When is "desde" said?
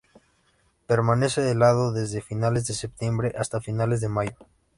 1.93-2.21